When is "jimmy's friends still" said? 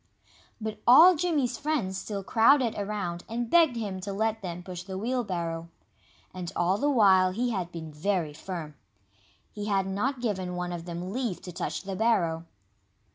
1.15-2.23